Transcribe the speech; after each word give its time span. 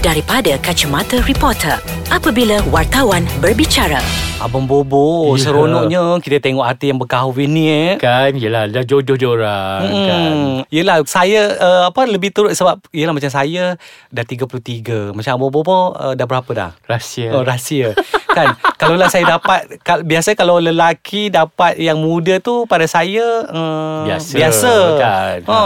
daripada 0.00 0.56
kacamata 0.58 1.20
reporter 1.22 1.76
apabila 2.08 2.56
wartawan 2.68 3.22
berbicara. 3.38 4.00
Abang 4.40 4.64
Bobo, 4.64 5.36
Ya. 5.36 5.44
seronoknya 5.44 6.00
kita 6.16 6.40
tengok 6.40 6.64
artis 6.64 6.88
yang 6.88 6.96
berkahwin 6.96 7.44
ni 7.46 7.64
eh. 7.68 7.92
Kan 7.94 8.34
Yelah 8.34 8.66
dah 8.66 8.80
jodoh 8.80 9.12
dia 9.12 9.28
orang 9.28 9.80
Hmm. 9.84 10.06
kan 10.06 10.32
Yelah 10.68 11.04
saya 11.04 11.52
uh, 11.54 11.82
apa 11.86 12.08
lebih 12.08 12.32
turut 12.32 12.56
sebab 12.56 12.80
yelah 12.90 13.12
macam 13.12 13.28
saya 13.28 13.76
dah 14.08 14.24
33. 14.24 15.12
Macam 15.12 15.36
Abang 15.36 15.52
Bobo 15.52 15.92
uh, 15.92 16.16
dah 16.16 16.24
berapa 16.24 16.48
dah? 16.50 16.70
Rahsia 16.82 17.36
Oh 17.36 17.44
rahsia 17.44 17.92
Kan 18.42 18.52
Kalau 18.76 18.94
lah 18.94 19.06
saya 19.06 19.24
dapat 19.30 19.60
kal- 19.80 20.02
Biasa 20.02 20.32
kalau 20.32 20.56
lelaki 20.56 21.28
Dapat 21.28 21.76
yang 21.76 21.98
muda 21.98 22.38
tu 22.38 22.64
Pada 22.64 22.84
saya 22.84 23.44
uh, 23.44 24.02
Biasa, 24.02 24.32
Biasa 24.32 24.72
kan? 24.96 25.38
ha. 25.44 25.60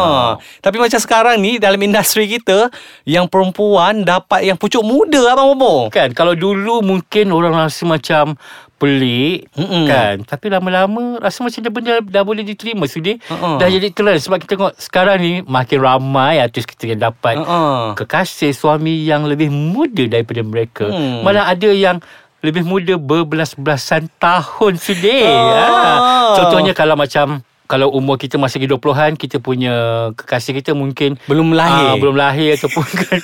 Tapi 0.59 0.77
macam 0.77 0.98
sekarang 0.98 1.37
ni 1.37 1.56
Dalam 1.56 1.79
industri 1.79 2.27
kita 2.29 2.68
Yang 3.02 3.27
perempuan 3.29 4.02
Dapat 4.02 4.45
yang 4.45 4.56
pucuk 4.56 4.82
muda 4.82 5.30
Abang 5.30 5.55
Bobo 5.55 5.88
Kan 5.88 6.10
kalau 6.12 6.34
dulu 6.34 6.80
mungkin 6.80 7.30
orang 7.30 7.55
rasa 7.55 7.84
macam 7.84 8.34
pelik 8.75 9.47
Mm-mm. 9.55 9.86
kan 9.86 10.16
tapi 10.25 10.50
lama-lama 10.50 11.16
rasa 11.16 11.41
macam 11.41 11.62
dah 11.62 11.72
benda 11.72 11.92
dah 12.02 12.20
boleh 12.20 12.42
diterima 12.42 12.84
sudi 12.84 13.16
Uh-uh. 13.22 13.56
dah 13.56 13.70
jadi 13.70 13.88
trend 13.88 14.19
sebab 14.19 14.36
kita 14.36 14.50
tengok 14.52 14.75
sekarang 14.77 15.16
ni 15.16 15.33
makin 15.42 15.78
ramai 15.78 16.36
artis 16.36 16.66
kita 16.66 16.91
yang 16.91 17.00
dapat 17.00 17.38
Uh-uh. 17.38 17.95
kekasih 17.95 18.50
suami 18.50 19.00
yang 19.00 19.25
lebih 19.25 19.48
muda 19.48 20.05
daripada 20.06 20.42
mereka 20.42 20.84
Hmm. 20.84 21.22
malah 21.22 21.48
ada 21.48 21.70
yang 21.70 22.02
lebih 22.45 22.61
muda 22.61 23.01
berbelas-belasan 23.01 24.12
tahun 24.21 24.77
sudi 24.77 25.25
Ah. 25.25 25.65
ha. 25.65 26.37
contohnya 26.37 26.77
kalau 26.77 26.93
macam 26.93 27.41
kalau 27.64 27.88
umur 27.88 28.14
kita 28.14 28.36
masih 28.36 28.60
lagi 28.60 28.68
20-an 28.70 29.12
kita 29.14 29.36
punya 29.38 29.72
kekasih 30.12 30.52
kita 30.55 30.72
mungkin 30.72 31.16
Belum 31.24 31.50
lahir. 31.50 31.86
ah, 31.86 31.96
belum 31.96 32.12
lahir 32.12 32.55
ataupun 32.55 32.84
kan 33.02 33.18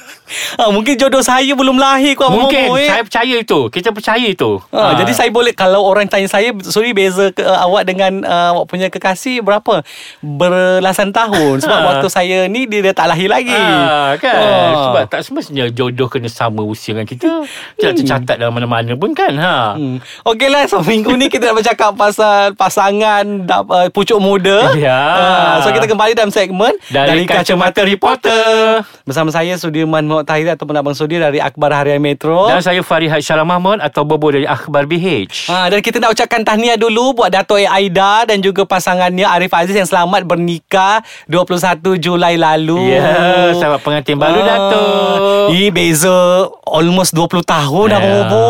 ha, 0.56 0.68
Mungkin 0.68 0.96
jodoh 0.96 1.20
saya 1.20 1.52
Belum 1.52 1.76
lahir 1.76 2.16
Abang 2.16 2.46
Mungkin 2.46 2.66
Bobo 2.66 2.76
eh. 2.76 2.86
Saya 2.86 3.02
percaya 3.02 3.34
itu 3.36 3.68
Kita 3.68 3.90
percaya 3.90 4.24
itu 4.24 4.56
Ha, 4.70 4.96
Jadi 4.96 5.12
saya 5.12 5.28
boleh 5.28 5.52
Kalau 5.52 5.82
orang 5.82 6.06
tanya 6.06 6.24
saya 6.24 6.56
Sorry 6.62 6.90
beza 6.90 7.28
ke, 7.28 7.40
uh, 7.40 7.59
awak 7.60 7.84
dengan 7.84 8.23
uh, 8.23 8.56
Awak 8.56 8.65
punya 8.66 8.87
kekasih 8.88 9.40
Berapa 9.40 9.84
Berlasan 10.20 11.10
tahun 11.10 11.60
Sebab 11.62 11.76
Ha. 11.76 11.87
waktu 11.87 12.09
saya 12.09 12.38
ni 12.46 12.65
Dia 12.65 12.80
dah 12.82 12.95
tak 12.96 13.06
lahir 13.09 13.28
lagi 13.28 13.52
Ah, 13.52 14.16
kan 14.16 14.32
Ah. 14.32 14.72
Sebab 14.87 15.04
tak 15.06 15.20
semestinya 15.20 15.68
Jodoh 15.68 16.09
kena 16.09 16.26
sama 16.26 16.62
usia 16.62 16.93
dengan 16.93 17.04
kita 17.04 17.45
Tidak 17.74 17.93
tercatat 17.95 18.37
dalam 18.37 18.52
mana-mana 18.52 18.95
pun 18.95 19.12
kan 19.12 19.37
ha? 19.37 19.74
Hmm. 19.74 20.00
Okey 20.24 20.48
lah 20.48 20.65
so 20.65 20.80
minggu 20.80 21.12
ni 21.12 21.26
kita 21.26 21.50
nak 21.50 21.60
bercakap 21.60 21.93
pasal 21.93 22.54
pasangan 22.54 23.24
uh, 23.45 23.88
pucuk 23.90 24.16
muda. 24.30 24.59
Ya. 24.78 25.00
Uh, 25.18 25.54
so 25.66 25.68
kita 25.74 25.90
kembali 25.90 26.14
dalam 26.14 26.30
segmen 26.30 26.70
Dari 26.86 27.26
Kacamata 27.26 27.82
Reporter. 27.82 28.87
Bersama 29.02 29.34
saya 29.34 29.59
Sudirman 29.59 30.06
Muhammad 30.06 30.26
Tahir 30.30 30.46
ataupun 30.54 30.78
Abang 30.78 30.95
Sudir 30.95 31.18
dari 31.18 31.42
Akhbar 31.42 31.74
Harian 31.74 31.98
Metro. 31.98 32.46
Dan 32.46 32.62
saya 32.62 32.80
Farihat 32.80 33.18
Syalam 33.20 33.50
Mahmud 33.50 33.82
Atau 33.82 34.06
Bobo 34.06 34.30
dari 34.30 34.46
Akhbar 34.46 34.87
BH 34.87 35.26
Ha, 35.50 35.66
dan 35.66 35.82
kita 35.82 35.98
nak 35.98 36.14
ucapkan 36.14 36.46
tahniah 36.46 36.78
dulu 36.78 37.18
buat 37.18 37.34
Dato' 37.34 37.59
Aida 37.59 38.22
dan 38.30 38.38
juga 38.38 38.62
pasangannya 38.62 39.26
Arif 39.26 39.50
Aziz 39.50 39.74
yang 39.74 39.88
selamat 39.88 40.22
bernikah 40.22 41.02
21 41.26 41.98
Julai 41.98 42.38
lalu. 42.38 42.94
Ya, 42.94 43.50
selamat 43.59 43.80
pengantin 43.82 44.15
baru, 44.15 44.40
Dato'. 44.46 45.50
Ih, 45.50 45.74
beza 45.74 46.46
almost 46.62 47.10
20 47.16 47.42
tahun 47.42 47.87
dah 47.90 48.00
bobo. 48.06 48.46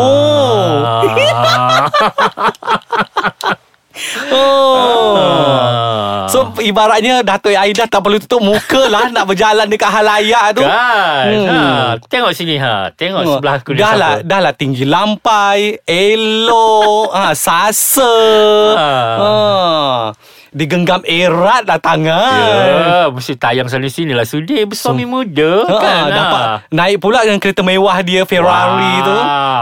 Ah. 1.31 1.89
Oh. 4.31 5.15
Ah. 5.17 6.27
So 6.31 6.47
ibaratnya 6.61 7.21
Dato' 7.21 7.49
Aida 7.49 7.85
tak 7.85 7.99
perlu 7.99 8.17
tutup 8.17 8.39
muka 8.39 8.87
lah 8.87 9.09
Nak 9.09 9.25
berjalan 9.25 9.65
dekat 9.65 9.89
halayak 9.91 10.45
tu 10.53 10.61
Kan 10.61 11.27
Hmm. 11.31 11.47
ha. 11.47 11.61
Tengok 12.03 12.31
sini 12.31 12.55
ha. 12.55 12.89
Tengok 12.91 13.21
sebelah 13.27 13.55
aku 13.57 13.71
ni 13.71 13.79
dah 13.79 13.93
lah, 13.93 14.13
dah 14.21 14.39
lah 14.39 14.53
tinggi 14.53 14.83
lampai 14.83 15.81
Elok 15.83 17.09
ha, 17.17 17.33
Sasa 17.33 18.13
Ha. 18.71 18.91
ha. 19.17 19.31
Digenggam 20.51 20.99
erat 21.03 21.63
lah 21.63 21.79
tangan 21.79 22.67
Ya, 22.67 23.07
mesti 23.07 23.33
tayang 23.33 23.65
sana 23.65 23.87
sini 23.87 24.11
lah 24.11 24.23
Sudi 24.23 24.59
bersuami 24.61 25.03
muda 25.03 25.63
Ha, 25.63 25.79
kan 25.79 26.03
dapat 26.07 26.41
ha. 26.43 26.55
naik 26.67 26.99
pula 26.99 27.23
dengan 27.23 27.39
kereta 27.39 27.63
mewah 27.63 27.95
dia 28.01 28.23
Ferrari 28.23 28.93
Wow. 28.93 29.07
tu. 29.07 29.15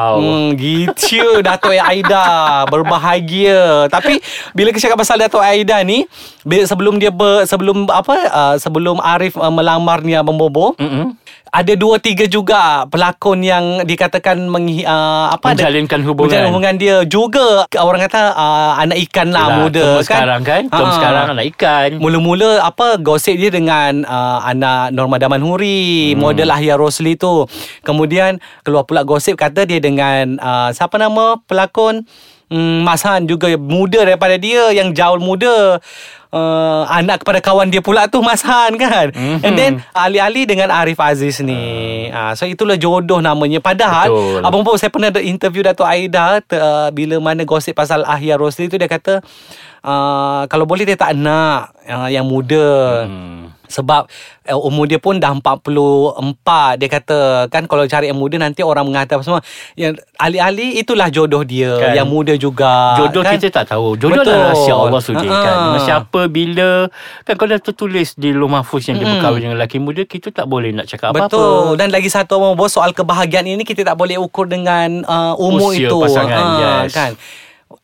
Hmm, 0.09 0.45
gitu 0.55 1.22
Dato' 1.45 1.69
Aida 1.69 2.25
berbahagia. 2.66 3.85
Tapi 3.85 4.17
bila 4.51 4.69
kita 4.69 4.89
cakap 4.89 4.97
pasal 4.97 5.19
Dato' 5.19 5.38
Aida 5.38 5.77
ni, 5.81 6.09
sebelum 6.66 6.97
dia 6.97 7.09
ber, 7.09 7.45
sebelum 7.45 7.85
apa 7.85 8.16
uh, 8.25 8.56
sebelum 8.57 8.97
Arif 8.97 9.35
uh, 9.35 9.47
melamar 9.47 10.01
ni 10.01 10.17
Abang 10.17 10.35
Bobo, 10.35 10.73
Mm-mm. 10.75 11.13
Ada 11.49 11.73
dua 11.73 11.97
tiga 11.97 12.25
juga 12.25 12.85
pelakon 12.85 13.41
yang 13.41 13.65
dikatakan 13.81 14.37
meng, 14.41 14.69
uh, 14.81 15.27
apa 15.29 15.51
ada- 15.51 15.65
Menjalinkan 15.65 15.99
hubungan. 16.01 16.29
menjalinkan 16.29 16.49
hubungan 16.49 16.75
dia 16.75 16.95
juga 17.03 17.47
orang 17.75 18.05
kata 18.05 18.21
uh, 18.31 18.71
anak 18.77 18.97
ikan 19.05 19.27
lah 19.29 19.43
Yelah, 19.43 19.57
muda 19.59 19.85
kan 19.97 20.05
sekarang 20.05 20.41
kan 20.41 20.61
Tom 20.69 20.88
Ha. 20.88 20.95
sekarang 20.95 21.25
anak 21.31 21.45
ikan 21.51 21.89
Mula-mula 21.97 22.51
apa 22.61 22.97
gosip 22.97 23.35
dia 23.35 23.49
dengan 23.49 24.01
uh, 24.03 24.39
anak 24.43 24.91
Norma 24.91 25.17
Damanhuri, 25.17 26.13
hmm. 26.13 26.17
model 26.17 26.49
Ahya 26.49 26.73
Rosli 26.73 27.13
tu. 27.13 27.45
Kemudian 27.81 28.38
keluar 28.61 28.85
pula 28.85 29.01
gosip 29.01 29.35
kata 29.35 29.63
dia 29.63 29.77
dengan 29.77 30.38
uh, 30.38 30.69
siapa 30.69 30.95
nama 30.95 31.38
pelakon 31.43 32.05
Hmm, 32.49 32.81
Mas 32.81 33.05
Han 33.05 33.29
juga 33.29 33.45
muda 33.53 34.01
daripada 34.01 34.33
dia 34.33 34.73
yang 34.73 34.89
jauh 34.89 35.21
muda. 35.21 35.77
Uh, 36.29 36.85
anak 36.94 37.25
kepada 37.25 37.41
kawan 37.41 37.73
dia 37.73 37.81
pula 37.81 38.06
tu 38.06 38.22
Mas 38.22 38.45
Han 38.45 38.78
kan. 38.78 39.09
Mhm. 39.09 39.41
And 39.41 39.53
then 39.57 39.72
alih-alih 39.97 40.45
dengan 40.45 40.69
Arif 40.69 41.01
Aziz 41.01 41.41
ni. 41.41 42.06
Uh. 42.13 42.38
so 42.38 42.45
itulah 42.45 42.78
jodoh 42.78 43.17
namanya. 43.17 43.57
Padahal 43.57 44.13
Betul. 44.13 44.45
abang 44.45 44.62
Bob 44.62 44.78
saya 44.78 44.94
pernah 44.94 45.09
ada 45.09 45.25
interview 45.25 45.66
Dato' 45.66 45.89
Aida 45.89 46.38
ter, 46.45 46.62
uh, 46.62 46.94
bila 46.94 47.18
mana 47.18 47.41
gosip 47.50 47.73
pasal 47.73 48.06
Ahya 48.06 48.38
Rosli 48.38 48.69
tu 48.69 48.78
dia 48.78 48.85
kata 48.85 49.25
uh, 49.84 50.44
kalau 50.47 50.66
boleh 50.66 50.84
dia 50.88 50.97
tak 51.00 51.16
nak 51.16 51.75
uh, 51.88 52.09
yang 52.12 52.25
muda. 52.25 53.06
Hmm. 53.06 53.40
Sebab 53.69 54.09
uh, 54.50 54.59
umur 54.66 54.90
dia 54.90 54.97
pun 54.97 55.22
dah 55.22 55.29
44 55.29 56.81
Dia 56.81 56.90
kata 56.90 57.19
Kan 57.53 57.69
kalau 57.69 57.85
cari 57.85 58.09
yang 58.09 58.18
muda 58.18 58.41
Nanti 58.41 58.66
orang 58.66 58.89
mengata 58.89 59.22
apa 59.22 59.23
semua 59.23 59.45
yang 59.78 59.94
Alih-alih 60.18 60.81
itulah 60.81 61.13
jodoh 61.13 61.45
dia 61.45 61.78
Kan. 61.78 61.94
Yang 61.94 62.07
muda 62.09 62.34
juga 62.34 62.97
Jodoh 62.97 63.22
kan? 63.22 63.38
kita 63.38 63.62
tak 63.62 63.78
tahu 63.78 63.94
Jodoh 64.01 64.25
Betul. 64.25 64.34
adalah 64.34 64.50
rahsia 64.57 64.73
Allah 64.73 65.01
sudi 65.06 65.28
kan 65.29 65.56
Dengan 65.69 65.81
siapa 65.85 66.22
bila 66.25 66.69
Kan 67.29 67.34
kalau 67.38 67.50
dah 67.53 67.62
tertulis 67.62 68.18
Di 68.18 68.34
luar 68.34 68.59
mahfuz 68.59 68.89
Yang 68.89 68.97
dia 68.97 69.06
Mm-mm. 69.06 69.16
berkahwin 69.22 69.41
dengan 69.45 69.56
lelaki 69.62 69.78
muda 69.78 70.01
Kita 70.01 70.34
tak 70.34 70.50
boleh 70.50 70.73
nak 70.73 70.89
cakap 70.89 71.13
apa-apa 71.13 71.29
Betul 71.29 71.78
Dan 71.78 71.94
lagi 71.94 72.09
satu 72.09 72.41
Bos 72.57 72.73
Soal 72.73 72.97
kebahagiaan 72.97 73.45
ini 73.45 73.62
Kita 73.62 73.85
tak 73.85 73.95
boleh 74.01 74.18
ukur 74.18 74.50
dengan 74.50 75.06
uh, 75.06 75.38
Umur 75.38 75.78
Usia 75.78 75.85
itu 75.85 75.95
pasangan, 76.01 76.45
yes. 76.57 76.89
Kan 76.89 77.13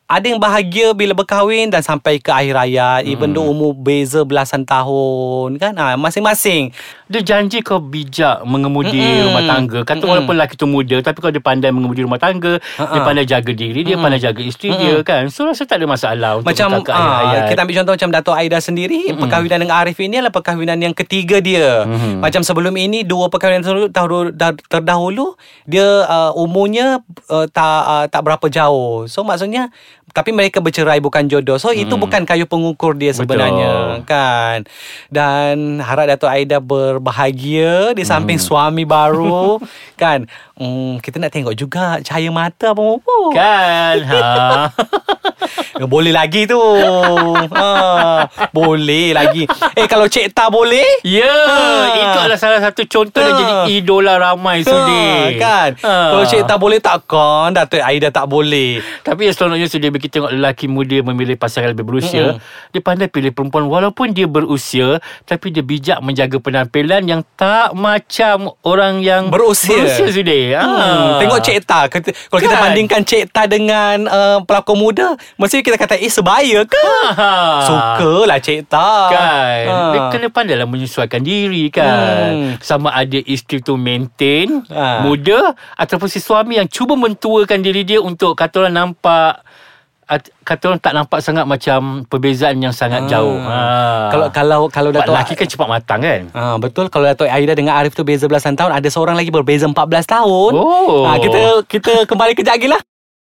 ada 0.06 0.22
yang 0.24 0.38
bahagia 0.38 0.94
bila 0.94 1.12
berkahwin 1.12 1.66
dan 1.66 1.82
sampai 1.82 2.16
ke 2.16 2.30
akhir 2.30 2.54
hayat 2.54 3.02
hmm. 3.02 3.10
even 3.10 3.30
though 3.30 3.44
umur 3.44 3.74
beza 3.74 4.22
belasan 4.22 4.62
tahun 4.62 5.58
kan 5.58 5.74
ha, 5.74 5.94
masing-masing 5.94 6.70
Dia 7.06 7.22
janji 7.22 7.62
kau 7.62 7.78
bijak 7.78 8.42
mengemudi 8.42 8.98
Mm-mm. 8.98 9.30
rumah 9.30 9.46
tangga. 9.46 9.78
Kata 9.80 9.94
Mm-mm. 9.96 10.10
walaupun 10.10 10.34
lelaki 10.34 10.54
tu 10.54 10.66
muda 10.66 10.98
tapi 11.00 11.18
kalau 11.18 11.30
dia 11.30 11.38
pandai 11.38 11.70
mengemudi 11.70 12.02
rumah 12.02 12.18
tangga, 12.18 12.58
Ha-ha. 12.74 12.90
dia 12.90 13.00
pandai 13.00 13.22
jaga 13.22 13.52
diri, 13.52 13.86
dia 13.86 13.94
pandai 13.94 14.18
jaga 14.18 14.42
isteri 14.42 14.74
dia 14.74 14.98
kan. 15.02 15.30
So 15.30 15.46
rasa 15.46 15.62
tak 15.62 15.78
ada 15.78 15.86
masalah 15.86 16.30
untuk 16.36 16.50
macam 16.50 16.82
ke 16.82 16.90
akhir 16.90 17.38
ah, 17.38 17.46
kita 17.46 17.60
ambil 17.62 17.76
contoh 17.78 17.94
macam 17.94 18.10
Dato' 18.10 18.34
Aida 18.34 18.58
sendiri 18.58 18.98
mm 19.06 19.22
perkahwinan 19.22 19.58
dengan 19.60 19.78
Arif 19.78 19.98
ini 19.98 20.18
adalah 20.18 20.34
perkahwinan 20.34 20.78
yang 20.80 20.90
ketiga 20.92 21.38
dia 21.38 21.86
Mhm. 21.86 22.18
macam 22.18 22.42
sebelum 22.42 22.74
ini 22.74 23.02
dua 23.02 23.26
perkahwinan 23.26 23.62
terdahulu, 23.62 23.86
terdahulu- 23.88 24.34
dah- 24.34 24.62
terdahulu 24.66 25.26
dia 25.62 25.86
uh, 26.04 26.34
umurnya 26.34 26.98
uh, 27.28 27.46
tak 27.46 27.80
uh, 27.86 28.06
tak 28.06 28.18
berapa 28.20 28.46
jauh 28.48 29.06
so 29.06 29.22
maksudnya 29.22 29.70
tapi 30.16 30.32
mereka 30.32 30.64
bercerai 30.64 30.96
bukan 31.04 31.28
jodoh. 31.28 31.60
So 31.60 31.76
itu 31.76 31.92
bukan 31.92 32.24
kayu 32.24 32.48
pengukur 32.48 32.96
dia 32.96 33.12
sebenarnya 33.12 34.00
Betul. 34.00 34.08
kan? 34.08 34.58
Dan 35.12 35.84
harap 35.84 36.08
Dato' 36.08 36.32
Aida 36.32 36.56
berbahagia 36.56 37.92
di 37.92 38.00
samping 38.00 38.40
suami 38.40 38.88
baru 38.88 39.60
kan 40.00 40.24
hmm, 40.56 41.00
kita 41.00 41.16
nak 41.16 41.30
tengok 41.30 41.54
juga 41.54 42.00
cahaya 42.00 42.28
mata 42.28 42.72
apa 42.72 42.82
apa 42.82 43.16
Kan 43.32 43.96
ha. 44.04 44.20
Ya, 45.76 45.84
Boleh 45.92 46.08
lagi 46.10 46.48
tu 46.48 46.56
ha, 46.56 48.24
Boleh 48.50 49.12
lagi 49.12 49.44
Eh 49.76 49.84
kalau 49.84 50.08
Cik 50.08 50.32
Ta 50.32 50.48
boleh 50.48 50.84
Ya 51.04 51.28
Ha. 51.46 51.92
Itu 51.92 52.18
adalah 52.24 52.40
salah 52.40 52.60
satu 52.60 52.82
contoh 52.86 53.20
Ha. 53.20 53.32
jadi 53.32 53.54
idola 53.76 54.16
ramai 54.16 54.64
ha, 54.64 54.66
sudi 54.66 55.06
Kan 55.36 55.70
Ha. 55.80 55.94
Kalau 56.16 56.24
Cik 56.24 56.42
Ta 56.48 56.56
boleh 56.56 56.80
takkan 56.80 57.52
Datuk 57.52 57.82
Aida 57.82 58.08
tak 58.08 58.26
boleh 58.26 58.80
Tapi 59.02 59.28
yang 59.28 59.34
seronoknya 59.36 59.68
Sudi 59.68 59.92
Bila 59.92 60.00
kita 60.00 60.22
tengok 60.22 60.32
lelaki 60.32 60.66
muda 60.66 60.96
Memilih 61.04 61.36
pasangan 61.36 61.76
lebih 61.76 61.84
berusia 61.84 62.36
Mm-mm. 62.36 62.72
Dia 62.72 62.80
pandai 62.80 63.08
pilih 63.12 63.30
perempuan 63.30 63.68
Walaupun 63.68 64.16
dia 64.16 64.24
berusia 64.24 64.98
Tapi 65.24 65.52
dia 65.52 65.60
bijak 65.60 66.00
menjaga 66.00 66.40
penampilan 66.40 67.04
Yang 67.04 67.22
tak 67.36 67.76
macam 67.76 68.56
Orang 68.62 69.04
yang 69.04 69.28
Berusia. 69.28 69.76
Berusia 69.76 70.08
Sudi 70.08 70.40
ha. 70.52 70.62
Hmm, 70.62 71.08
tengok 71.18 71.40
Cik 71.40 71.58
Ta 71.62 71.86
Kita- 71.86 72.10
Kalau 72.12 72.40
kita 72.40 72.52
Kan? 72.52 72.62
bandingkan 72.62 73.00
Cik 73.00 73.24
Ta 73.28 73.42
dengan 73.44 74.04
uh, 74.04 74.38
pelakon 74.40 74.76
muda 74.76 75.08
Mesti 75.34 75.60
kita 75.60 75.74
kata 75.74 75.96
Eh 75.96 76.06
sebaya 76.06 76.62
ke 76.62 76.84
Ha. 77.08 77.32
Suka 77.62 78.12
lah 78.24 78.36
Cik 78.36 78.66
Ta 78.66 78.90
Kan 79.08 79.64
Ha. 79.64 79.76
Dia 79.88 80.00
kena 80.10 80.26
pandai 80.28 80.54
lah 80.54 80.64
menyesuaikan 80.64 81.20
diri 81.20 81.66
kan 81.68 81.88
Hmm. 82.28 82.50
Sama 82.58 82.90
ada 82.90 83.18
isteri 83.20 83.58
tu 83.58 83.74
maintain 83.74 84.60
Ha. 84.66 85.00
Muda 85.00 85.54
Ataupun 85.72 86.06
si 86.06 86.18
suami 86.18 86.56
yang 86.56 86.66
cuba 86.66 86.92
mentuakan 86.94 87.58
diri 87.58 87.82
dia 87.82 87.98
Untuk 87.98 88.34
kata 88.34 88.60
orang 88.60 88.74
nampak 88.76 89.45
Kata 90.40 90.62
orang 90.68 90.78
tak 90.78 90.94
nampak 90.94 91.18
sangat 91.18 91.42
macam 91.44 92.06
Perbezaan 92.06 92.54
yang 92.56 92.70
sangat 92.70 93.04
Ah. 93.04 93.10
jauh 93.10 93.34
ha. 93.36 93.58
Kalau 94.08 94.26
kalau 94.30 94.60
kalau 94.68 94.90
Dato' 94.90 95.10
lelaki 95.10 95.34
kan 95.34 95.44
cepat 95.44 95.66
matang 95.66 95.98
kan 95.98 96.20
Ah 96.30 96.54
betul 96.56 96.86
kalau 96.86 97.04
Dato' 97.04 97.26
Aida 97.26 97.52
dengan 97.52 97.74
Arif 97.74 97.92
tu 97.92 98.00
beza 98.00 98.24
belasan 98.24 98.54
tahun 98.54 98.70
ada 98.72 98.86
seorang 98.86 99.14
lagi 99.14 99.28
berbeza 99.28 99.66
14 99.66 99.74
tahun. 100.06 100.52
Oh. 100.54 101.02
Ah 101.02 101.18
kita 101.18 101.40
kita 101.64 101.92
kembali 102.04 102.32
kejap 102.32 102.54
lagi 102.54 102.70
lah. 102.70 102.78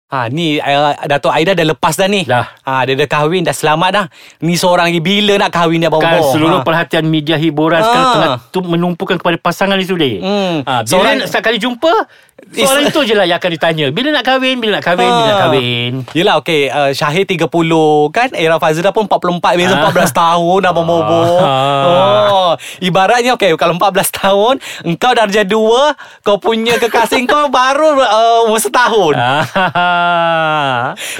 Ha 0.05 0.27
ni 0.27 0.59
uh, 0.59 0.93
Dato' 1.01 1.31
Aida 1.31 1.51
dah 1.51 1.65
lepas 1.65 1.95
dah 1.95 2.05
ni. 2.05 2.21
Dah. 2.21 2.51
Ha 2.61 2.83
dia 2.83 2.93
dah 2.93 3.07
kahwin 3.07 3.41
dah 3.41 3.55
selamat 3.55 3.89
dah. 3.89 4.05
Ni 4.41 4.53
seorang 4.53 4.85
lagi 4.85 4.99
bila 4.99 5.39
nak 5.39 5.49
kahwin 5.49 5.79
dia 5.79 5.87
abang 5.87 6.03
Kan 6.03 6.19
seluruh 6.29 6.59
ha. 6.59 6.67
perhatian 6.67 7.07
media 7.07 7.33
hiburan 7.33 7.79
Ah. 7.79 7.87
sekarang 7.87 8.07
tengah 8.11 8.31
tu 8.51 8.59
menumpukan 8.59 9.15
kepada 9.15 9.39
pasangan 9.39 9.73
ni 9.73 9.87
sudah. 9.87 10.05
Hmm. 10.19 10.55
Ha, 10.61 10.73
bila 10.81 10.89
Seorang- 10.91 11.15
nak 11.17 11.27
setiap 11.27 11.43
kali 11.47 11.57
jumpa, 11.57 11.93
soalan 12.53 12.83
itu 12.85 12.99
je 13.03 13.13
lah 13.13 13.23
yang 13.23 13.37
akan 13.37 13.51
ditanya. 13.51 13.85
Bila 13.89 14.11
nak 14.11 14.23
kahwin, 14.23 14.57
bila 14.57 14.77
nak 14.77 14.85
kahwin, 14.85 15.05
bila 15.05 15.23
nak 15.23 15.31
Ah. 15.31 15.41
kahwin. 15.43 15.91
Yelah 16.11 16.35
okay 16.35 16.67
uh, 16.67 16.91
Syahir 16.91 17.23
30 17.23 17.47
kan 18.09 18.29
Era 18.31 18.57
Fazira 18.57 18.89
pun 18.89 19.05
44 19.05 19.39
Beza 19.53 19.73
Ah. 19.73 19.87
14 19.87 20.11
tahun 20.11 20.61
Abang 20.63 20.83
Bobo 20.83 21.21
Ah. 21.39 21.83
oh, 22.25 22.51
Ibaratnya 22.79 23.33
okay 23.33 23.53
Kalau 23.53 23.73
14 23.73 23.89
tahun 24.13 24.53
Engkau 24.83 25.11
darjah 25.11 25.43
2 25.43 25.57
Kau 26.21 26.37
punya 26.37 26.75
kekasih 26.75 27.23
kau 27.23 27.47
Baru 27.47 27.97
uh, 27.97 28.53
setahun 28.55 29.13
Ah. 29.15 29.43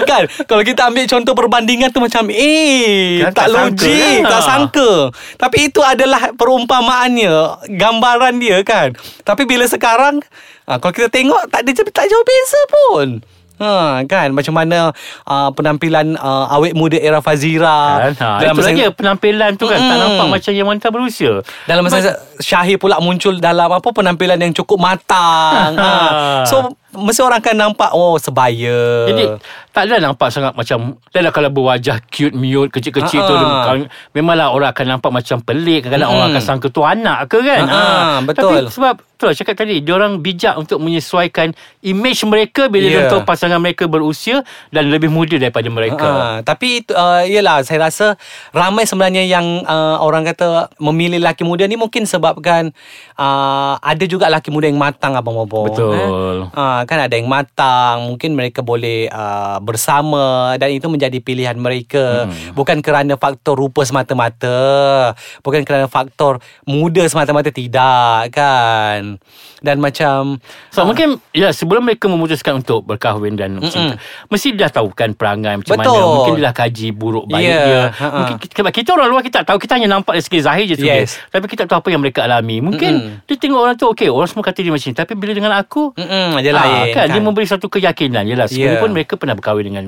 kan 0.10 0.24
kalau 0.44 0.62
kita 0.62 0.88
ambil 0.88 1.06
contoh 1.06 1.34
perbandingan 1.34 1.90
tu 1.90 2.00
macam 2.00 2.28
eh 2.30 3.22
Kan 3.22 3.34
tak, 3.34 3.46
tak 3.46 3.48
logik 3.50 4.18
kan? 4.20 4.30
tak 4.30 4.42
sangka 4.44 4.92
tapi 5.36 5.68
itu 5.68 5.80
adalah 5.80 6.32
perumpamaannya 6.34 7.34
gambaran 7.70 8.38
dia 8.38 8.62
kan 8.62 8.94
tapi 9.22 9.44
bila 9.44 9.66
sekarang 9.66 10.22
ah, 10.66 10.78
kalau 10.78 10.92
kita 10.92 11.10
tengok 11.10 11.42
tak 11.48 11.62
ada 11.62 11.72
tak 11.84 12.06
jauh 12.06 12.24
beza 12.24 12.62
pun 12.68 13.10
Ha, 13.54 14.02
kan 14.04 14.34
macam 14.34 14.50
mana 14.52 14.90
uh, 15.24 15.50
penampilan 15.54 16.18
uh, 16.18 16.50
awet 16.50 16.74
muda 16.74 16.98
era 16.98 17.22
Fazira 17.22 18.02
Kan? 18.02 18.14
Ha, 18.18 18.30
dalam 18.42 18.58
itu 18.58 18.66
masa 18.66 18.92
penampilan 18.92 19.52
tu 19.56 19.70
kan 19.70 19.78
tak 19.78 19.94
Mm. 19.94 20.02
nampak 20.04 20.28
macam 20.28 20.52
yang 20.52 20.68
wanita 20.68 20.88
berusia. 20.90 21.34
dalam 21.64 21.86
masa 21.86 22.18
Syahir 22.42 22.76
pula 22.76 22.98
muncul 22.98 23.38
dalam 23.38 23.70
apa 23.70 23.86
penampilan 23.86 24.42
yang 24.42 24.52
cukup 24.52 24.82
matang 24.82 25.78
ha. 25.80 26.44
so 26.44 26.76
mesti 26.96 27.20
orang 27.20 27.40
akan 27.40 27.56
nampak 27.60 27.90
oh 27.92 28.16
sebaya 28.16 29.08
Jadi 29.08 29.24
tak 29.70 29.82
adalah 29.84 30.02
nampak 30.06 30.30
sangat 30.30 30.54
macam 30.54 31.02
Dah 31.10 31.30
kalau 31.30 31.50
berwajah 31.50 31.98
cute, 32.08 32.32
mute, 32.32 32.70
kecil-kecil 32.70 33.20
tu 33.20 33.34
Ha-ha. 33.34 33.74
dia- 33.74 33.90
Memanglah 34.12 34.50
orang 34.50 34.70
akan 34.70 34.86
nampak 34.92 35.12
macam 35.12 35.38
pelik 35.40 35.84
Kadang-kadang 35.84 36.08
Mm-mm. 36.08 36.22
orang 36.22 36.30
akan 36.32 36.44
sangka 36.44 36.68
tu 36.68 36.82
anak 36.82 37.26
ke 37.26 37.40
kan 37.40 37.64
Ha-ha, 37.64 38.22
betul. 38.22 38.46
Tapi 38.62 38.70
sebab 38.70 38.94
tu 39.14 39.24
lah 39.24 39.34
cakap 39.34 39.56
tadi 39.56 39.80
Diorang 39.80 40.20
bijak 40.20 40.54
untuk 40.56 40.78
menyesuaikan 40.78 41.52
Image 41.82 42.22
mereka 42.24 42.68
Bila 42.68 42.86
Yeah. 42.86 42.96
yeah. 43.00 43.10
tahu 43.10 43.24
pasangan 43.24 43.58
mereka 43.58 43.86
berusia 43.86 44.42
Dan 44.70 44.88
lebih 44.88 45.10
muda 45.10 45.36
daripada 45.36 45.66
mereka 45.68 46.06
Ha, 46.06 46.20
tapi 46.44 46.86
uh, 46.88 47.24
yelah 47.24 47.62
saya 47.62 47.84
rasa 47.84 48.14
ramai 48.52 48.84
sebenarnya 48.84 49.24
yang 49.24 49.44
uh, 49.64 49.98
orang 49.98 50.22
kata 50.24 50.70
memilih 50.78 51.18
lelaki 51.18 51.42
muda 51.42 51.64
ni 51.64 51.74
mungkin 51.74 52.04
sebabkan 52.04 52.70
uh, 53.16 53.74
ada 53.80 54.04
juga 54.04 54.28
lelaki 54.28 54.50
muda 54.50 54.66
yang 54.66 54.78
matang 54.78 55.14
abang 55.14 55.34
Bobo. 55.36 55.66
Betul. 55.66 55.96
Eh? 55.96 56.08
Uh, 56.52 56.83
kan 56.88 57.04
ada 57.04 57.14
yang 57.20 57.28
matang, 57.28 58.08
mungkin 58.08 58.34
mereka 58.34 58.64
boleh 58.64 59.12
uh, 59.12 59.60
bersama 59.60 60.56
dan 60.56 60.72
itu 60.72 60.88
menjadi 60.88 61.20
pilihan 61.20 61.60
mereka. 61.60 62.32
Hmm. 62.32 62.56
Bukan 62.56 62.80
kerana 62.80 63.20
faktor 63.20 63.60
rupa 63.60 63.84
semata-mata, 63.84 65.12
bukan 65.44 65.68
kerana 65.68 65.92
faktor 65.92 66.40
muda 66.64 67.04
semata-mata 67.06 67.52
tidak 67.52 68.32
kan. 68.32 69.20
Dan 69.64 69.80
macam 69.80 70.40
So 70.72 70.84
mungkin 70.84 71.20
ya 71.32 71.52
sebelum 71.56 71.88
mereka 71.88 72.12
memutuskan 72.12 72.60
untuk 72.60 72.84
berkahwin 72.84 73.40
dan 73.40 73.64
Mm-mm. 73.64 73.96
mesti 74.28 74.52
dah 74.60 74.68
tahu 74.68 74.92
kan 74.92 75.16
perangai 75.16 75.60
macam 75.60 75.80
Betul. 75.80 75.96
mana. 75.96 76.12
Mungkin 76.20 76.32
dia 76.36 76.46
dah 76.52 76.56
kaji 76.56 76.88
buruk 76.92 77.26
baik 77.32 77.44
Ya, 77.44 77.62
dia. 77.64 77.82
Mungkin 77.96 78.36
kita, 78.76 78.92
orang 78.92 79.08
luar 79.08 79.24
kita 79.24 79.44
tak 79.44 79.56
tahu 79.56 79.58
kita 79.64 79.80
hanya 79.80 80.00
nampak 80.00 80.20
dari 80.20 80.24
segi 80.24 80.40
zahir 80.44 80.66
je. 80.68 80.76
Yes. 80.84 81.16
Tapi 81.32 81.48
kita 81.48 81.64
tak 81.64 81.80
tahu 81.80 81.80
apa 81.80 81.90
yang 81.96 82.02
mereka 82.04 82.28
alami. 82.28 82.60
Mungkin 82.60 82.92
Mm-mm. 82.92 83.24
dia 83.24 83.36
tengok 83.40 83.60
orang 83.64 83.76
tu 83.80 83.88
okey 83.88 84.12
orang 84.12 84.28
semua 84.28 84.44
kata 84.44 84.60
dia 84.60 84.72
macam 84.72 84.94
ni 84.94 84.96
tapi 84.96 85.14
bila 85.18 85.32
dengan 85.34 85.54
aku 85.58 85.96
Mm-mm, 85.98 86.38
dia 86.44 86.52
ah, 86.54 86.62
lain 86.74 86.94
kan, 86.94 87.06
dia 87.10 87.22
memberi 87.22 87.46
satu 87.46 87.68
keyakinan. 87.70 88.24
Jelah 88.26 88.48
Ya. 88.48 88.54
sekalipun 88.54 88.90
mereka 88.92 89.14
pernah 89.16 89.36
berkahwin 89.38 89.66
dengan 89.70 89.86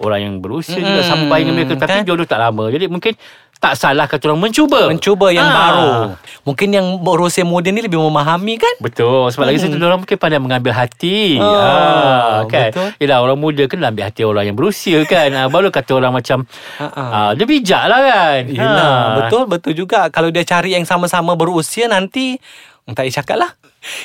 orang 0.00 0.20
yang 0.20 0.34
berusia 0.40 0.80
Mm-mm, 0.80 0.88
juga 0.88 1.02
sampai 1.04 1.38
dengan 1.44 1.54
mereka. 1.60 1.74
Tapi 1.78 1.98
kan? 2.00 2.08
jodoh 2.08 2.26
tak 2.26 2.40
lama. 2.40 2.64
Jadi 2.72 2.86
mungkin 2.88 3.12
tak 3.62 3.78
salah 3.78 4.10
kata 4.10 4.26
orang 4.26 4.42
mencuba. 4.42 4.90
mencuba 4.90 5.30
yang 5.30 5.46
Ah. 5.46 5.54
baru. 5.54 5.90
Mungkin 6.42 6.68
yang 6.68 6.86
berusia 6.98 7.46
muda 7.46 7.70
ni 7.70 7.78
lebih 7.78 7.94
memahami 7.94 8.58
kan? 8.58 8.74
Betul 8.82 9.30
Sebab 9.30 9.46
lagi 9.46 9.62
satu 9.62 9.78
Orang 9.78 10.02
mungkin 10.02 10.18
pandai 10.18 10.42
mengambil 10.42 10.74
hati 10.74 11.38
Ah, 11.38 11.46
ah, 11.46 12.38
kan? 12.44 12.74
betul. 12.74 12.88
Yelah 12.98 13.22
orang 13.22 13.38
muda 13.38 13.62
Kena 13.64 13.88
ambil 13.88 14.10
hati 14.10 14.26
orang 14.26 14.44
yang 14.44 14.58
berusia 14.58 14.98
kan 15.04 15.30
ah, 15.30 15.46
Baru 15.46 15.70
kata 15.70 15.94
orang 15.94 16.10
macam 16.10 16.42
ah. 16.76 16.90
ah, 16.90 17.30
Dia 17.30 17.46
bijak 17.46 17.86
lah 17.86 18.00
kan 18.02 18.40
Yelah, 18.50 18.74
Ah. 18.74 19.14
betul 19.16 19.46
betul 19.46 19.72
juga. 19.72 20.10
Kalau 20.10 20.28
dia 20.28 20.42
cari 20.42 20.74
yang 20.74 20.82
sama-sama 20.82 21.38
berusia 21.38 21.86
nanti 21.86 22.34
hmm, 22.82 22.90
tak 22.90 23.06
payah 23.06 23.14
cakap 23.16 23.36
lah. 23.38 23.50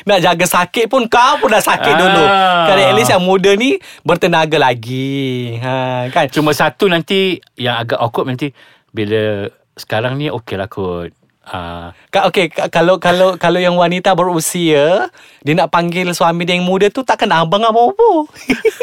Nak 0.04 0.20
jaga 0.20 0.46
sakit 0.46 0.86
pun 0.88 1.06
kau 1.06 1.38
pun 1.38 1.50
dah 1.50 1.58
sakit 1.60 1.94
Ah. 1.94 2.00
dulu. 2.00 2.24
Kan 2.66 2.78
at 2.80 2.94
least 2.94 3.10
yang 3.10 3.22
muda 3.22 3.50
ni 3.54 3.78
bertenaga 4.02 4.58
lagi. 4.60 5.58
Ha, 5.58 6.06
kan? 6.08 6.30
Cuma 6.30 6.50
satu 6.52 6.86
nanti 6.86 7.42
Yang 7.56 7.76
agak 7.84 7.98
awkward 8.00 8.26
nanti 8.28 8.54
Bila 8.98 9.48
Sekarang 9.74 10.18
ni 10.18 10.28
okey 10.28 10.56
lah 10.56 10.66
kot 10.66 11.14
ah, 11.46 11.94
Ka- 12.10 12.26
Okay, 12.26 12.50
ka- 12.50 12.68
kalau 12.68 12.98
kalau 12.98 13.38
kalau 13.38 13.56
yang 13.58 13.74
wanita 13.74 14.12
berusia, 14.12 15.08
dia 15.40 15.54
nak 15.54 15.70
panggil 15.70 16.10
suami 16.12 16.44
dia 16.44 16.52
yang 16.52 16.66
muda 16.66 16.90
tu 16.90 17.02
takkan 17.02 17.30
abang 17.32 17.62
abang 17.62 17.88
apa. 17.88 18.10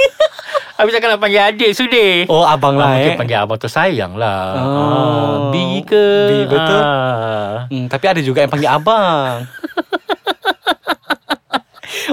Habis 0.77 0.91
takkan 0.93 1.11
nak 1.11 1.21
panggil 1.21 1.43
adik 1.45 1.71
sudah 1.71 2.27
Oh, 2.27 2.43
abang 2.43 2.75
lah, 2.75 2.95
Mungkin 2.95 3.11
eh. 3.11 3.17
panggil 3.17 3.39
abang 3.39 3.59
tu 3.59 3.69
sayang 3.69 4.15
lah 4.15 4.55
Oh. 4.57 4.71
ah, 4.71 5.35
B 5.51 5.55
ke 5.83 6.07
B, 6.25 6.33
betul. 6.47 6.81
ah. 6.81 7.67
Hmm, 7.67 7.87
tapi 7.87 8.05
ada 8.07 8.21
juga 8.21 8.41
yang 8.41 8.51
panggil 8.51 8.71
abang. 8.71 9.45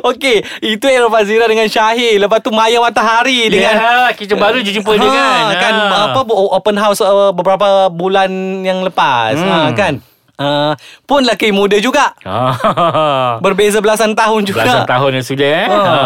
Okey, 0.04 0.38
itu 0.62 0.86
Era 0.86 1.07
Fazira 1.07 1.45
dengan 1.45 1.66
Syahir. 1.66 2.18
Lepas 2.18 2.39
tu 2.39 2.50
Maya 2.50 2.78
Matahari 2.78 3.48
dengan 3.48 3.74
Ya, 3.74 4.10
kita 4.12 4.33
baru 4.33 4.60
je 4.60 4.72
jumpa 4.72 4.94
dia 4.94 5.07
kan. 5.07 5.54
kan 5.56 5.74
Ah. 5.83 6.12
apa 6.12 6.22
open 6.28 6.75
house 6.75 7.00
uh, 7.00 7.31
beberapa 7.31 7.62
bulan 7.88 8.30
yang 8.62 8.81
lepas 8.81 9.33
Hmm. 9.33 9.48
ha, 9.48 9.72
kan 9.72 9.94
uh, 10.36 10.74
pun 11.04 11.22
lelaki 11.22 11.50
muda 11.50 11.78
juga 11.78 12.13
Ah. 12.22 13.38
berbeza 13.39 13.78
belasan 13.78 14.12
tahun 14.12 14.42
juga 14.44 14.63
Belasan 14.63 14.86
tahun 14.86 15.12
yang 15.13 15.25
sudah 15.25 15.48
eh. 15.48 15.68
Ha. 15.68 15.80
Ha. 15.80 16.00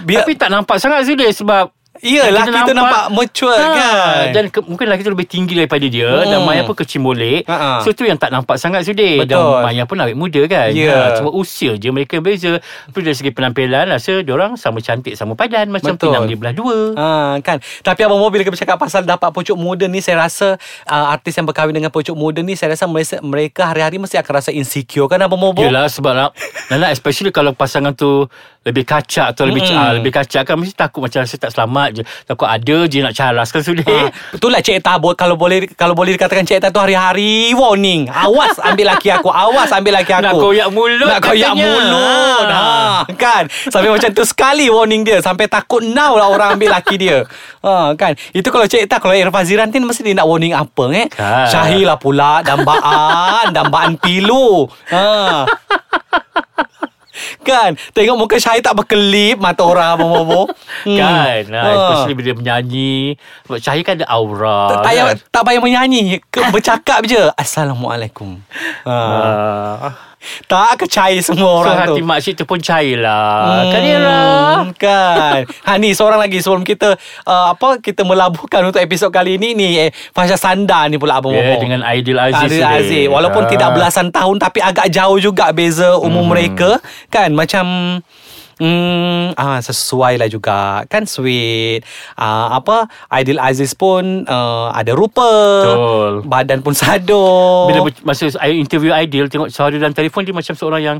Biar- 0.00 0.22
Tapi 0.22 0.32
tak 0.34 0.48
nampak 0.48 0.76
sangat 0.76 1.04
sudah 1.04 1.28
sebab 1.28 1.64
Ya, 2.00 2.24
kita 2.24 2.48
lelaki 2.48 2.72
tu 2.72 2.72
nampak 2.72 3.04
mature 3.12 3.52
kan. 3.52 4.32
Dan 4.32 4.44
ke, 4.48 4.64
mungkin 4.64 4.88
lelaki 4.88 5.04
tu 5.04 5.12
lebih 5.12 5.28
tinggi 5.28 5.52
daripada 5.52 5.84
dia 5.84 6.08
Hmm. 6.08 6.24
dan 6.24 6.40
Maya 6.48 6.64
pun 6.64 6.72
kecil 6.72 7.04
molek. 7.04 7.44
Ha-ha. 7.44 7.84
So 7.84 7.92
tu 7.92 8.08
yang 8.08 8.16
tak 8.16 8.32
nampak 8.32 8.56
sangat 8.56 8.88
sudah. 8.88 9.20
Betul. 9.20 9.28
Dan 9.28 9.60
Maya 9.60 9.82
pun 9.84 10.00
awet 10.00 10.16
muda 10.16 10.40
kan. 10.48 10.72
Ya. 10.72 10.88
Ha, 10.88 11.20
cuma 11.20 11.28
usia 11.36 11.76
je 11.76 11.92
mereka 11.92 12.16
beza. 12.24 12.64
Tapi 12.64 12.98
dari 13.04 13.12
segi 13.12 13.28
penampilan 13.28 13.92
rasa 13.92 14.24
orang 14.24 14.56
sama 14.56 14.80
cantik 14.80 15.20
sama 15.20 15.36
padan 15.36 15.68
macam 15.68 15.92
Betul. 15.92 16.16
pinang 16.16 16.24
di 16.24 16.34
belah 16.34 16.54
dua. 16.56 16.78
Ha, 16.96 17.06
kan 17.44 17.60
Tapi 17.60 18.00
Abang 18.08 18.16
Mo 18.16 18.32
bila 18.32 18.40
kita 18.40 18.56
bercakap 18.56 18.80
pasal 18.80 19.04
dapat 19.04 19.28
pucuk 19.28 19.54
muda 19.60 19.84
ni 19.84 20.00
Saya 20.00 20.24
rasa 20.24 20.56
uh, 20.88 21.06
artis 21.12 21.36
yang 21.36 21.44
berkahwin 21.44 21.76
dengan 21.76 21.92
pucuk 21.92 22.16
muda 22.16 22.40
ni 22.40 22.56
Saya 22.56 22.72
rasa 22.72 22.88
mereka, 22.88 23.20
mereka 23.20 23.62
hari-hari 23.68 24.00
mesti 24.00 24.16
akan 24.16 24.32
rasa 24.40 24.50
insecure 24.54 25.06
kan 25.12 25.20
Abang 25.20 25.36
Mo 25.36 25.52
Yelah 25.52 25.92
sebab 25.92 26.12
nak, 26.16 26.30
Nana 26.72 26.88
especially 26.88 27.28
kalau 27.28 27.52
pasangan 27.52 27.92
tu 27.92 28.24
lebih 28.62 28.86
kacak 28.86 29.34
atau 29.34 29.42
lebih 29.42 29.66
Mm-mm. 29.66 29.74
mm. 29.74 29.94
lebih 29.98 30.12
kacak 30.14 30.46
kan 30.46 30.54
mesti 30.54 30.74
takut 30.78 31.02
macam 31.02 31.26
rasa 31.26 31.34
tak 31.34 31.50
selamat 31.50 31.81
je. 31.90 32.02
Takut 32.22 32.46
ada 32.46 32.76
je 32.86 32.98
nak 33.00 33.10
caras 33.10 33.48
kan 33.48 33.58
sudah. 33.60 33.82
Ha, 33.82 34.06
betul 34.30 34.48
lah 34.48 34.60
Cik 34.60 34.78
Ta 34.78 34.94
bo- 34.96 35.12
kalau 35.12 35.34
boleh 35.34 35.66
kalau 35.72 35.92
boleh 35.92 36.14
dikatakan 36.14 36.44
Cik 36.44 36.60
Ta 36.60 36.68
tu 36.68 36.78
hari-hari 36.78 37.50
warning. 37.52 38.06
Awas 38.06 38.60
ambil 38.60 38.92
laki 38.92 39.10
aku. 39.10 39.26
Awas 39.26 39.66
ambil 39.68 39.96
laki 39.96 40.12
aku. 40.12 40.22
Nak 40.22 40.34
koyak 40.36 40.68
mulut 40.70 41.08
Nak 41.08 41.20
koyak 41.20 41.50
katanya. 41.50 41.66
mulut. 41.66 42.46
Ha, 42.46 42.70
kan. 43.16 43.42
Sampai 43.66 43.90
macam 43.90 44.10
tu 44.10 44.22
sekali 44.22 44.68
warning 44.68 45.02
dia 45.02 45.18
sampai 45.18 45.46
takut 45.46 45.82
now 45.82 46.14
lah 46.14 46.28
orang 46.28 46.54
ambil 46.54 46.70
laki 46.70 46.94
dia. 46.96 47.26
Ha, 47.60 47.94
kan. 47.94 48.14
Itu 48.30 48.48
kalau 48.48 48.64
Cik 48.64 48.86
Ta 48.86 48.98
kalau 48.98 49.12
Irfan 49.12 49.42
Ziran 49.42 49.66
ni 49.66 49.80
mesti 49.80 50.02
dia 50.02 50.14
nak 50.14 50.28
warning 50.28 50.52
apa 50.52 50.84
eh? 50.92 51.06
Kan. 51.08 51.48
Syahir 51.48 51.84
lah 51.84 51.96
pula 51.96 52.42
dambaan, 52.42 53.50
dambaan 53.50 53.96
pilu. 53.96 54.68
Ha. 54.88 55.48
Kan 57.44 57.76
Tengok 57.92 58.16
muka 58.16 58.36
Syahir 58.40 58.64
tak 58.64 58.76
berkelip 58.76 59.36
Mata 59.36 59.62
orang 59.62 59.96
Abang-abang 59.96 60.48
hmm. 60.88 60.96
Kan 60.96 61.42
ha. 61.52 61.60
Ha. 61.60 61.72
Especially 61.76 62.14
bila 62.16 62.26
dia 62.32 62.36
menyanyi 62.36 62.94
Sebab 63.44 63.58
Syahir 63.60 63.82
kan 63.84 63.94
ada 64.00 64.08
aura 64.08 64.60
Tak 64.68 64.76
tak 64.76 64.82
payah 64.88 65.04
kan? 65.04 65.16
tak 65.28 65.42
payah 65.44 65.60
menyanyi 65.60 66.02
ke 66.32 66.40
bercakap 66.48 67.00
je. 67.04 67.22
Assalamualaikum. 67.36 68.40
Ha. 68.84 68.96
Ah. 69.82 70.11
Tak 70.44 70.80
kecai 70.80 71.18
semua 71.18 71.50
So 71.56 71.62
orang 71.62 71.76
tu. 71.82 71.82
hati 71.92 72.02
makcik 72.02 72.34
tu 72.34 72.44
pun 72.44 72.58
cairlah. 72.58 73.66
Kan 73.66 73.82
Ira? 73.82 74.20
Kan 74.74 75.40
ha, 75.64 75.70
Ni 75.76 75.90
seorang 75.90 76.18
lagi 76.18 76.38
Sebelum 76.38 76.62
kita 76.62 76.94
uh, 77.24 77.46
Apa 77.50 77.78
Kita 77.78 78.02
melabuhkan 78.02 78.62
Untuk 78.62 78.78
episod 78.78 79.08
kali 79.08 79.34
ini 79.34 79.52
Ni 79.52 79.68
eh, 79.76 79.90
Fasha 80.10 80.34
Sanda 80.34 80.86
ni 80.86 80.96
pula 80.96 81.18
Abang 81.18 81.32
Ya, 81.32 81.42
Bobo 81.44 81.60
dengan 81.60 81.82
Aidil 81.82 82.14
Aziz. 82.14 82.48
Ni. 82.48 82.62
Aziz. 82.62 83.06
Walaupun 83.06 83.42
Ah. 83.42 83.50
tidak 83.50 83.70
belasan 83.72 84.08
tahun 84.08 84.38
Tapi 84.38 84.58
agak 84.60 84.86
jauh 84.88 85.18
juga 85.18 85.50
Beza 85.50 85.94
umur 85.96 86.22
Hmm. 86.22 86.30
mereka 86.30 86.70
Kan 87.08 87.32
Macam 87.32 87.98
Hmm, 88.62 89.34
ah 89.34 89.58
sesuai 89.58 90.22
lah 90.22 90.30
juga 90.30 90.86
kan 90.86 91.02
sweet. 91.02 91.82
Ah 92.14 92.54
apa 92.54 92.86
Aidil 93.10 93.42
Aziz 93.42 93.74
pun 93.74 94.22
uh, 94.22 94.70
ada 94.70 94.94
rupa. 94.94 95.26
Betul. 95.66 96.12
Badan 96.30 96.62
pun 96.62 96.70
sado. 96.78 97.66
Bila 97.66 97.90
masa 98.06 98.30
interview 98.54 98.94
Aidil 98.94 99.26
Tengok 99.26 99.50
suara 99.50 99.74
dalam 99.74 99.90
telefon 99.90 100.22
Dia 100.22 100.30
macam 100.30 100.54
seorang 100.54 100.82
yang 100.82 100.98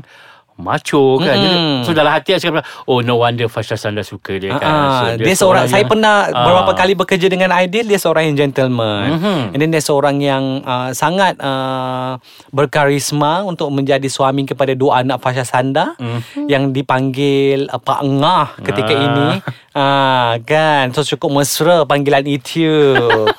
Macho 0.55 1.17
kan. 1.17 1.33
Dia- 1.33 1.81
So 1.81 1.91
dalam 1.91 2.09
hati 2.09 2.31
saya 2.31 2.41
cakap 2.43 2.61
Oh 2.85 2.99
no 2.99 3.17
wonder 3.17 3.45
Fasha 3.45 3.73
Sanda 3.73 4.01
suka 4.01 4.35
dia 4.35 4.53
kan 4.53 4.63
Ah, 4.63 5.01
so, 5.11 5.19
dia, 5.19 5.33
seorang 5.33 5.65
saya 5.65 5.81
yang- 5.81 5.89
pernah 5.89 6.15
Ah. 6.25 6.43
beberapa 6.43 6.71
kali 6.73 6.93
bekerja 6.93 7.25
dengan 7.25 7.49
Aidil 7.49 7.83
dia 7.83 7.97
seorang 7.97 8.29
yang 8.29 8.37
gentleman. 8.39 9.17
Mhm. 9.17 9.39
And 9.49 9.59
then 9.59 9.69
dia 9.69 9.79
seorang 9.79 10.17
yang 10.17 10.43
uh, 10.61 10.89
sangat 10.91 11.35
uh, 11.37 12.21
berkarisma 12.49 13.41
untuk 13.41 13.67
menjadi 13.69 14.05
suami 14.05 14.43
kepada 14.43 14.71
dua 14.71 15.01
anak 15.01 15.19
Fasha 15.19 15.41
Sanda 15.41 15.97
Mhm. 15.97 16.47
yang 16.47 16.63
dipanggil 16.69 17.65
uh, 17.67 17.77
Pak 17.77 18.01
Ngah 18.01 18.47
ketika 18.61 18.91
Ah. 18.91 19.03
ini. 19.03 19.27
Ah 19.71 20.31
kan 20.39 20.89
so 20.91 21.01
cukup 21.03 21.33
mesra 21.35 21.83
panggilan 21.83 22.23
itu. 22.23 22.69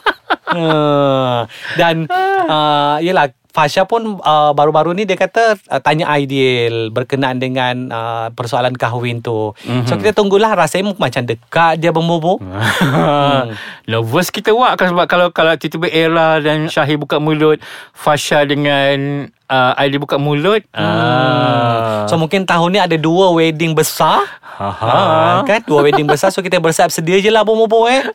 Ah, 0.47 1.51
dan 1.75 2.07
uh, 2.45 2.97
yalah 3.01 3.27
Fasha 3.55 3.87
pun 3.87 4.19
uh, 4.19 4.51
baru-baru 4.51 4.99
ni 4.99 5.07
dia 5.07 5.15
kata 5.15 5.55
uh, 5.71 5.79
tanya 5.79 6.11
Aidil 6.11 6.91
berkenaan 6.91 7.39
dengan 7.39 7.87
uh, 7.87 8.27
persoalan 8.35 8.75
kahwin 8.75 9.23
tu. 9.23 9.55
Mm-hmm. 9.63 9.87
So 9.87 9.95
kita 9.95 10.11
tunggulah 10.11 10.59
rasanya 10.59 10.91
macam 10.99 11.23
dekat 11.23 11.79
dia 11.79 11.95
berbobo. 11.95 12.43
Hmm. 12.85 13.55
Nervous 13.87 14.31
kita 14.31 14.55
wak 14.55 14.79
kan 14.79 14.93
sebab 14.93 15.07
kalau 15.07 15.29
kalau 15.31 15.55
tiba-tiba 15.59 15.89
Era 15.91 16.39
dan 16.41 16.67
Syahir 16.67 16.97
buka 16.97 17.19
mulut, 17.19 17.61
Fasha 17.93 18.43
dengan 18.47 19.29
uh, 19.49 19.73
Aidil 19.81 20.01
buka 20.01 20.17
mulut. 20.17 20.65
Ah. 20.75 22.05
So 22.09 22.17
mungkin 22.17 22.49
tahun 22.49 22.69
ni 22.75 22.81
ada 22.81 22.97
dua 22.97 23.33
wedding 23.35 23.77
besar. 23.77 24.25
Ha. 24.55 24.71
Ha, 24.71 25.43
kan 25.43 25.67
dua 25.67 25.83
wedding 25.83 26.07
besar 26.07 26.31
so 26.31 26.39
kita 26.39 26.63
bersiap 26.63 26.87
sedia 26.87 27.19
je 27.19 27.27
lah 27.27 27.43
bobo 27.43 27.91
eh. 27.91 28.07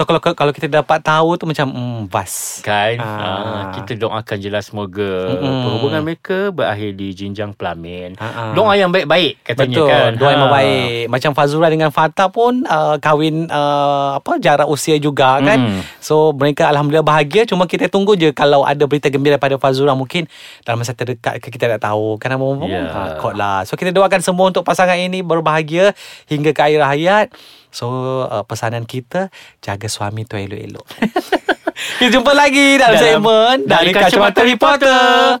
So 0.00 0.08
kalau 0.08 0.16
kalau 0.16 0.48
kita 0.48 0.64
dapat 0.64 1.04
tahu 1.04 1.36
tu 1.36 1.44
macam 1.44 1.68
hmm 1.68 2.00
bas. 2.08 2.64
Kan 2.64 2.96
Ah. 2.96 3.04
ah. 3.04 3.62
Kita 3.76 3.92
doakan 4.00 4.36
je 4.40 4.48
lah 4.48 4.57
Semoga 4.60 5.30
Mm-mm. 5.30 5.62
Perhubungan 5.62 6.00
mereka 6.00 6.38
Berakhir 6.48 6.92
di 6.92 7.10
jenjang 7.10 7.50
pelamin 7.50 8.14
ah. 8.16 8.52
Doa 8.52 8.72
yang 8.72 8.88
baik-baik 8.88 9.42
Katanya 9.42 9.74
Betul 9.74 9.88
kan 9.88 10.10
Doa 10.14 10.28
yang 10.28 10.40
Ha. 10.40 10.52
baik 10.52 11.02
Macam 11.08 11.30
Fazura 11.32 11.66
dengan 11.66 11.88
Fatah 11.88 12.26
pun 12.26 12.62
uh, 12.62 12.96
Kahwin 12.96 13.46
uh, 13.46 14.16
Apa 14.16 14.36
Jarak 14.36 14.66
usia 14.66 14.96
juga 14.96 15.38
kan 15.38 15.58
Hmm. 15.58 15.80
So 15.98 16.30
mereka 16.30 16.66
Alhamdulillah 16.66 17.02
bahagia 17.02 17.42
Cuma 17.44 17.64
kita 17.64 17.86
tunggu 17.86 18.14
je 18.14 18.30
Kalau 18.30 18.62
ada 18.62 18.84
berita 18.84 19.06
gembira 19.06 19.36
pada 19.36 19.56
Fazura 19.56 19.92
Mungkin 19.92 20.24
Dalam 20.60 20.78
masa 20.78 20.92
terdekat 20.92 21.38
ke 21.38 21.48
Kita 21.48 21.66
tak 21.68 21.82
tahu 21.82 22.16
Kan 22.16 22.32
Abang 22.32 22.56
Bobo 22.56 22.68
Ya. 22.68 22.86
ha, 22.86 23.16
Kot 23.16 23.34
lah 23.34 23.62
So 23.62 23.74
kita 23.74 23.90
doakan 23.90 24.18
semua 24.18 24.46
Untuk 24.46 24.62
pasangan 24.62 24.94
ini 24.94 25.20
Berbahagia 25.20 25.92
Hingga 26.24 26.50
ke 26.50 26.62
akhir 26.62 26.80
hayat 26.84 27.26
So 27.68 27.86
uh, 28.24 28.42
pesanan 28.42 28.82
kita 28.82 29.28
Jaga 29.58 29.86
suami 29.86 30.22
tu 30.22 30.34
elok-elok 30.34 30.86
Kita 31.96 32.10
jumpa 32.12 32.32
lagi 32.32 32.76
Dalam, 32.76 32.92
Dalam- 32.92 33.00
segmen 33.00 33.56
dari 33.64 33.90
Kacamata 33.90 34.40
Reporter 34.42 35.34